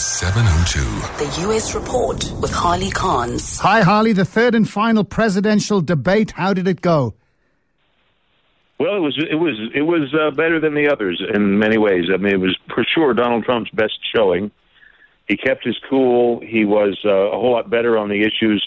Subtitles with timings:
[0.00, 0.80] 702.
[1.24, 3.58] The US Report with Harley Carnes.
[3.58, 4.12] Hi, Harley.
[4.12, 6.30] The third and final presidential debate.
[6.32, 7.14] How did it go?
[8.78, 12.06] Well, it was it was it was uh, better than the others in many ways.
[12.12, 14.50] I mean, it was for sure Donald Trump's best showing.
[15.28, 16.40] He kept his cool.
[16.40, 18.66] He was uh, a whole lot better on the issues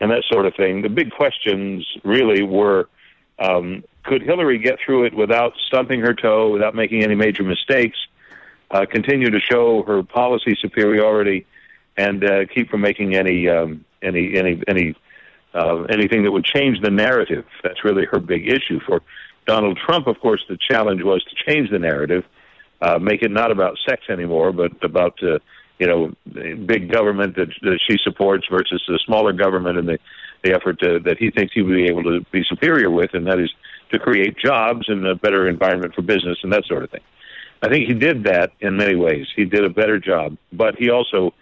[0.00, 0.82] and that sort of thing.
[0.82, 2.90] The big questions really were:
[3.38, 7.96] um, Could Hillary get through it without stumping her toe, without making any major mistakes?
[8.70, 11.46] Uh, continue to show her policy superiority,
[11.96, 14.94] and uh, keep from making any um, any any any
[15.54, 17.44] uh, anything that would change the narrative.
[17.62, 19.00] That's really her big issue for
[19.46, 22.24] Donald Trump, of course, the challenge was to change the narrative,
[22.80, 25.38] uh, make it not about sex anymore, but about uh,
[25.78, 26.12] you know
[26.66, 29.98] big government that, that she supports versus the smaller government and the
[30.42, 33.26] the effort to, that he thinks he will be able to be superior with, and
[33.26, 33.50] that is
[33.90, 37.00] to create jobs and a better environment for business and that sort of thing.
[37.64, 39.26] I think he did that in many ways.
[39.34, 41.32] He did a better job, but he also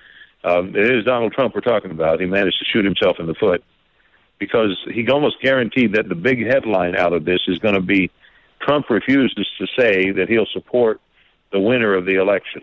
[0.44, 2.20] um, it is Donald Trump we're talking about.
[2.20, 3.64] He managed to shoot himself in the foot
[4.38, 8.10] because he almost guaranteed that the big headline out of this is going to be
[8.60, 11.00] Trump refuses to say that he'll support
[11.52, 12.62] the winner of the election.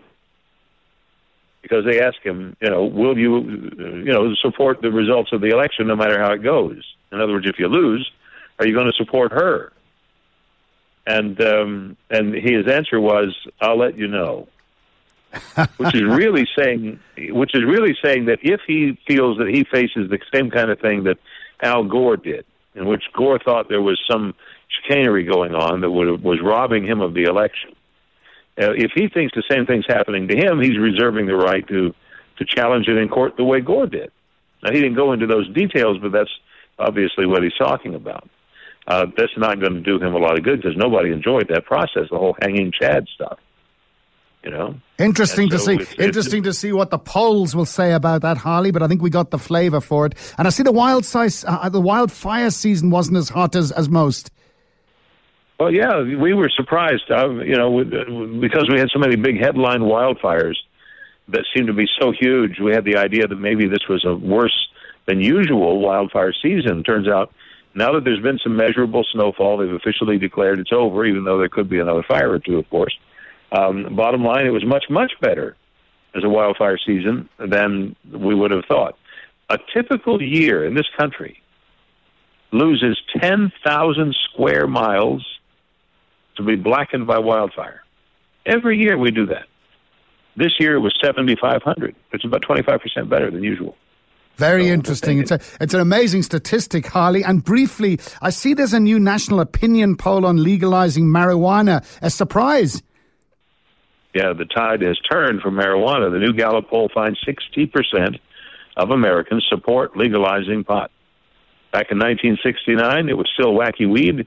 [1.62, 3.38] Because they ask him, you know, will you,
[3.78, 6.82] you know, support the results of the election no matter how it goes?
[7.12, 8.10] In other words, if you lose,
[8.58, 9.72] are you going to support her?
[11.10, 14.46] And um, and his answer was, "I'll let you know,"
[15.76, 20.08] which is really saying, which is really saying that if he feels that he faces
[20.08, 21.18] the same kind of thing that
[21.62, 22.44] Al Gore did,
[22.76, 24.34] in which Gore thought there was some
[24.68, 27.70] chicanery going on that would, was robbing him of the election.
[28.60, 31.94] Uh, if he thinks the same thing's happening to him, he's reserving the right to
[32.38, 34.12] to challenge it in court the way Gore did.
[34.62, 36.30] Now he didn't go into those details, but that's
[36.78, 38.28] obviously what he's talking about.
[38.86, 41.64] Uh, that's not going to do him a lot of good because nobody enjoyed that
[41.64, 43.38] process, the whole hanging Chad stuff.
[44.42, 45.72] You know, interesting so to see.
[45.74, 48.70] it's- it's- interesting to see what the polls will say about that, Harley.
[48.70, 50.14] But I think we got the flavour for it.
[50.38, 53.90] And I see the wild size, uh, the wildfire season wasn't as hot as, as
[53.90, 54.30] most.
[55.58, 57.84] Well, yeah, we were surprised, uh, you know, uh,
[58.40, 60.56] because we had so many big headline wildfires
[61.28, 62.58] that seemed to be so huge.
[62.60, 64.68] We had the idea that maybe this was a worse
[65.04, 66.82] than usual wildfire season.
[66.82, 67.30] Turns out,
[67.74, 71.48] now that there's been some measurable snowfall, they've officially declared it's over, even though there
[71.48, 72.96] could be another fire or two, of course.
[73.52, 75.56] Um, bottom line, it was much, much better
[76.14, 78.96] as a wildfire season than we would have thought.
[79.48, 81.40] A typical year in this country
[82.52, 85.24] loses 10,000 square miles
[86.36, 87.82] to be blackened by wildfire.
[88.46, 89.46] Every year we do that.
[90.36, 91.94] This year it was 7,500.
[92.12, 93.76] It's about 25% better than usual.
[94.40, 95.18] Very So, interesting.
[95.18, 97.22] It's a, it's an amazing statistic, Harley.
[97.22, 101.84] And briefly, I see there's a new national opinion poll on legalizing marijuana.
[102.00, 102.82] A surprise.
[104.14, 106.10] Yeah, the tide has turned for marijuana.
[106.10, 108.18] The new Gallup poll finds 60%
[108.76, 110.90] of Americans support legalizing pot.
[111.70, 114.26] Back in 1969, it was still wacky weed.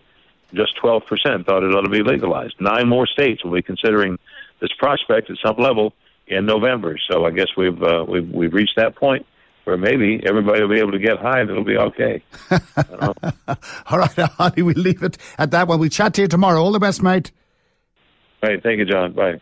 [0.53, 1.01] Just 12%
[1.45, 2.55] thought it ought to be legalized.
[2.59, 4.19] Nine more states will be considering
[4.61, 5.93] this prospect at some level
[6.27, 6.97] in November.
[7.09, 9.25] So I guess we've uh, we've we've reached that point
[9.63, 12.23] where maybe everybody will be able to get high and it'll be okay.
[13.87, 15.79] All right, Harley, we'll leave it at that one.
[15.79, 16.61] We'll chat to you tomorrow.
[16.61, 17.31] All the best, mate.
[18.41, 19.13] All right, thank you, John.
[19.13, 19.39] Bye.